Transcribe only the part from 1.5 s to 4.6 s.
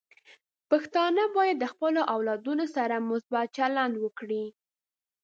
د خپلو اولادونو سره مثبت چلند وکړي.